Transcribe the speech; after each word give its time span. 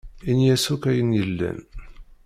Ini-as 0.29 0.65
akk 0.73 0.83
ayen 0.89 1.11
yellan. 1.17 1.59